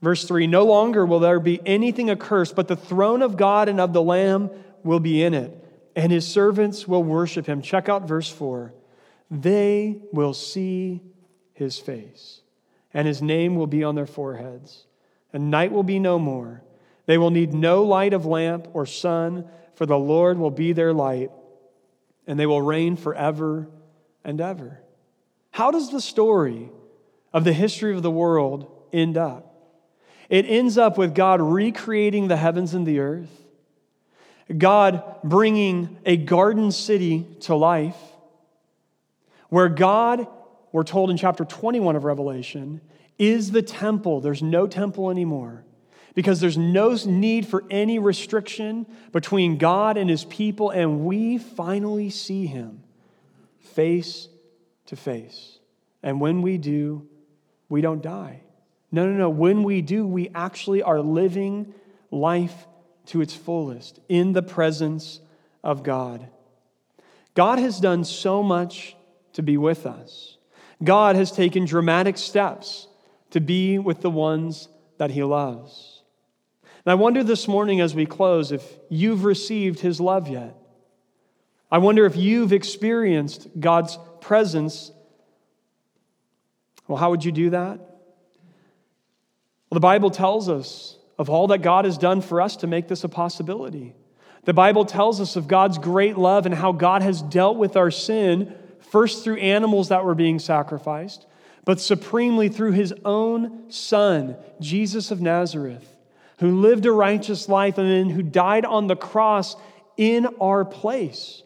[0.02, 3.80] Verse 3 No longer will there be anything accursed, but the throne of God and
[3.80, 4.50] of the Lamb
[4.82, 7.62] will be in it, and his servants will worship him.
[7.62, 8.72] Check out verse 4.
[9.30, 11.02] They will see
[11.54, 12.40] his face,
[12.94, 14.84] and his name will be on their foreheads.
[15.32, 16.62] And night will be no more.
[17.06, 20.92] They will need no light of lamp or sun, for the Lord will be their
[20.92, 21.30] light,
[22.26, 23.68] and they will reign forever
[24.24, 24.80] and ever.
[25.50, 26.70] How does the story
[27.32, 29.45] of the history of the world end up?
[30.28, 33.30] It ends up with God recreating the heavens and the earth,
[34.56, 37.96] God bringing a garden city to life,
[39.48, 40.26] where God
[40.72, 42.82] we're told in chapter 21 of Revelation,
[43.18, 44.20] is the temple.
[44.20, 45.64] There's no temple anymore
[46.14, 52.10] because there's no need for any restriction between God and his people, and we finally
[52.10, 52.82] see him
[53.60, 54.28] face
[54.86, 55.58] to face.
[56.02, 57.06] And when we do,
[57.68, 58.42] we don't die.
[58.96, 59.28] No, no, no.
[59.28, 61.74] When we do, we actually are living
[62.10, 62.66] life
[63.08, 65.20] to its fullest in the presence
[65.62, 66.26] of God.
[67.34, 68.96] God has done so much
[69.34, 70.38] to be with us.
[70.82, 72.88] God has taken dramatic steps
[73.32, 76.00] to be with the ones that He loves.
[76.86, 80.56] And I wonder this morning as we close if you've received His love yet.
[81.70, 84.90] I wonder if you've experienced God's presence.
[86.88, 87.95] Well, how would you do that?
[89.76, 92.88] Well, the Bible tells us of all that God has done for us to make
[92.88, 93.94] this a possibility.
[94.44, 97.90] The Bible tells us of God's great love and how God has dealt with our
[97.90, 98.54] sin,
[98.90, 101.26] first through animals that were being sacrificed,
[101.66, 105.94] but supremely through his own Son, Jesus of Nazareth,
[106.38, 109.56] who lived a righteous life and then who died on the cross
[109.98, 111.42] in our place.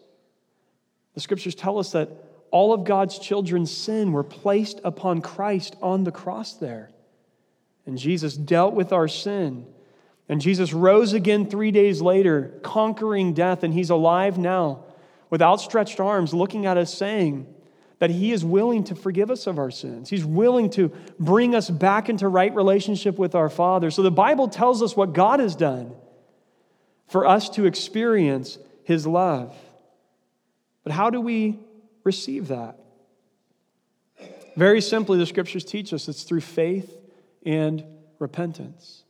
[1.15, 2.07] The scriptures tell us that
[2.49, 6.91] all of God's children's sin were placed upon Christ on the cross there.
[7.85, 9.65] And Jesus dealt with our sin.
[10.29, 14.85] And Jesus rose again three days later, conquering death, and he's alive now
[15.29, 17.53] with outstretched arms, looking at us, saying
[17.99, 20.09] that he is willing to forgive us of our sins.
[20.09, 23.91] He's willing to bring us back into right relationship with our Father.
[23.91, 25.93] So the Bible tells us what God has done
[27.07, 29.55] for us to experience his love.
[30.83, 31.59] But how do we
[32.03, 32.79] receive that?
[34.55, 37.00] Very simply, the scriptures teach us it's through faith
[37.45, 37.83] and
[38.19, 39.03] repentance.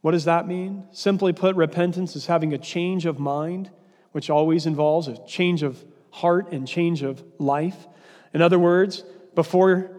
[0.00, 0.84] What does that mean?
[0.92, 3.70] Simply put, repentance is having a change of mind,
[4.12, 7.86] which always involves a change of heart and change of life.
[8.32, 9.04] In other words,
[9.34, 9.90] before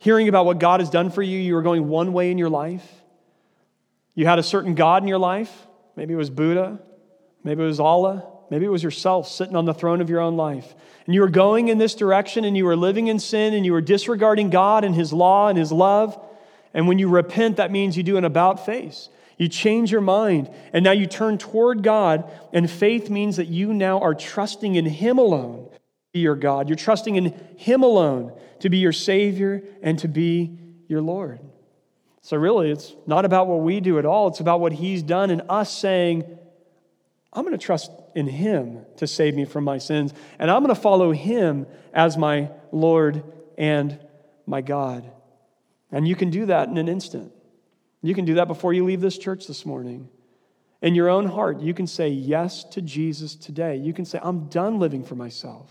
[0.00, 2.50] hearing about what God has done for you, you were going one way in your
[2.50, 2.86] life.
[4.14, 5.66] You had a certain God in your life.
[5.96, 6.80] Maybe it was Buddha,
[7.44, 10.36] maybe it was Allah, maybe it was yourself sitting on the throne of your own
[10.36, 10.74] life.
[11.06, 13.72] And you were going in this direction and you were living in sin and you
[13.72, 16.18] were disregarding God and His law and His love.
[16.72, 19.08] And when you repent, that means you do an about face.
[19.36, 23.74] You change your mind, and now you turn toward God, and faith means that you
[23.74, 25.78] now are trusting in Him alone to
[26.12, 26.68] be your God.
[26.68, 31.40] You're trusting in Him alone to be your Savior and to be your Lord.
[32.22, 34.28] So, really, it's not about what we do at all.
[34.28, 36.38] It's about what He's done and us saying,
[37.34, 40.74] I'm going to trust in Him to save me from my sins, and I'm going
[40.74, 43.24] to follow Him as my Lord
[43.58, 43.98] and
[44.46, 45.10] my God.
[45.90, 47.32] And you can do that in an instant.
[48.02, 50.08] You can do that before you leave this church this morning.
[50.82, 53.76] In your own heart, you can say yes to Jesus today.
[53.76, 55.70] You can say, I'm done living for myself.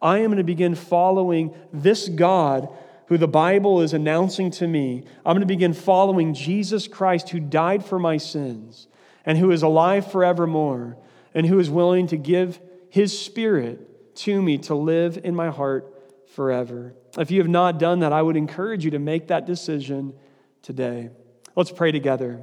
[0.00, 2.68] I am going to begin following this God
[3.06, 5.04] who the Bible is announcing to me.
[5.26, 8.86] I'm going to begin following Jesus Christ who died for my sins
[9.24, 10.96] and who is alive forevermore
[11.34, 12.60] and who is willing to give
[12.90, 15.90] his spirit to me to live in my heart
[16.34, 16.94] forever.
[17.18, 20.14] If you have not done that, I would encourage you to make that decision
[20.62, 21.10] today.
[21.56, 22.42] Let's pray together.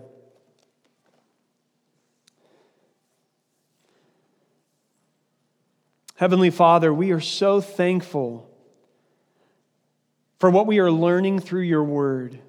[6.16, 8.48] Heavenly Father, we are so thankful
[10.40, 12.40] for what we are learning through your word.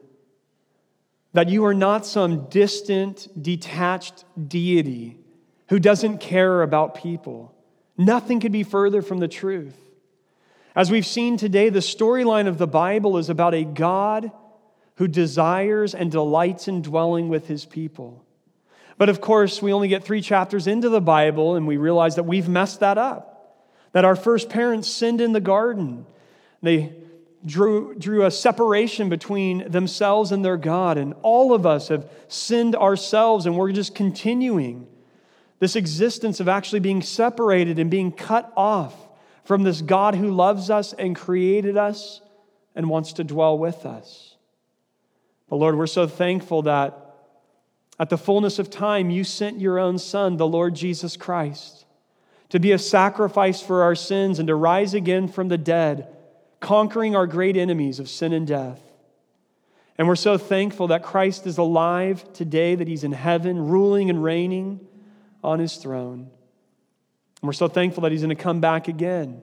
[1.32, 5.18] That you are not some distant, detached deity
[5.68, 7.54] who doesn't care about people.
[7.96, 9.76] Nothing could be further from the truth.
[10.74, 14.30] As we've seen today, the storyline of the Bible is about a God
[14.96, 18.24] who desires and delights in dwelling with his people.
[18.98, 22.24] But of course, we only get three chapters into the Bible and we realize that
[22.24, 23.64] we've messed that up.
[23.92, 26.06] That our first parents sinned in the garden.
[26.62, 26.94] They
[27.44, 30.98] drew, drew a separation between themselves and their God.
[30.98, 34.86] And all of us have sinned ourselves, and we're just continuing
[35.58, 38.94] this existence of actually being separated and being cut off
[39.44, 42.20] from this God who loves us and created us
[42.74, 44.36] and wants to dwell with us.
[45.48, 46.98] But Lord, we're so thankful that
[47.98, 51.84] at the fullness of time, you sent your own Son, the Lord Jesus Christ,
[52.48, 56.08] to be a sacrifice for our sins and to rise again from the dead,
[56.62, 58.80] conquering our great enemies of sin and death.
[59.98, 64.24] And we're so thankful that Christ is alive today, that he's in heaven, ruling and
[64.24, 64.80] reigning
[65.44, 66.20] on his throne.
[66.20, 69.28] And we're so thankful that he's going to come back again.
[69.28, 69.42] And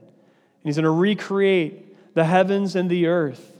[0.63, 3.57] he's going to recreate the heavens and the earth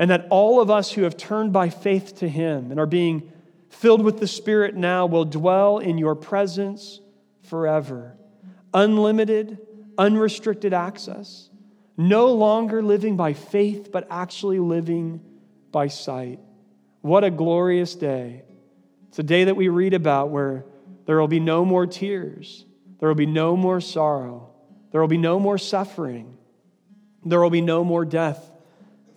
[0.00, 3.30] and that all of us who have turned by faith to Him and are being
[3.68, 7.00] filled with the Spirit now will dwell in your presence
[7.42, 8.16] forever.
[8.72, 9.58] Unlimited,
[9.98, 11.49] unrestricted access.
[12.00, 15.20] No longer living by faith, but actually living
[15.70, 16.40] by sight.
[17.02, 18.42] What a glorious day.
[19.08, 20.64] It's a day that we read about where
[21.04, 22.64] there will be no more tears,
[23.00, 24.50] there will be no more sorrow,
[24.92, 26.38] there will be no more suffering,
[27.22, 28.50] there will be no more death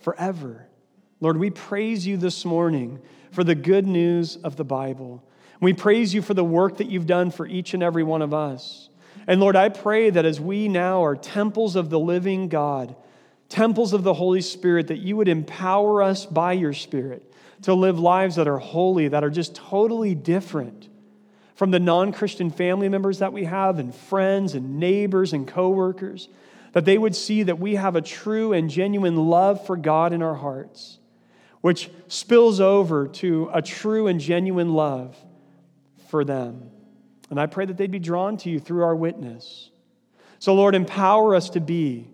[0.00, 0.68] forever.
[1.20, 3.00] Lord, we praise you this morning
[3.32, 5.26] for the good news of the Bible.
[5.58, 8.34] We praise you for the work that you've done for each and every one of
[8.34, 8.90] us.
[9.26, 12.94] And Lord, I pray that as we now are temples of the living God,
[13.48, 17.98] temples of the Holy Spirit, that you would empower us by your Spirit to live
[17.98, 20.88] lives that are holy, that are just totally different
[21.54, 26.28] from the non Christian family members that we have, and friends, and neighbors, and coworkers,
[26.72, 30.22] that they would see that we have a true and genuine love for God in
[30.22, 30.98] our hearts,
[31.60, 35.16] which spills over to a true and genuine love
[36.08, 36.70] for them.
[37.34, 39.70] And I pray that they'd be drawn to you through our witness.
[40.38, 42.06] So, Lord, empower us to be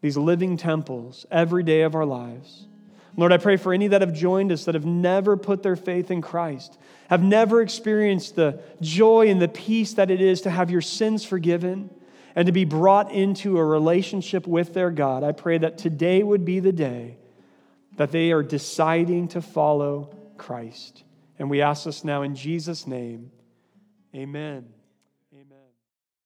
[0.00, 2.66] these living temples every day of our lives.
[3.14, 6.10] Lord, I pray for any that have joined us that have never put their faith
[6.10, 6.78] in Christ,
[7.10, 11.26] have never experienced the joy and the peace that it is to have your sins
[11.26, 11.90] forgiven
[12.34, 15.24] and to be brought into a relationship with their God.
[15.24, 17.18] I pray that today would be the day
[17.98, 21.04] that they are deciding to follow Christ.
[21.38, 23.30] And we ask this now in Jesus' name.
[24.18, 24.77] Amen.